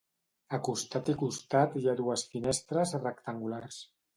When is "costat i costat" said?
0.67-1.77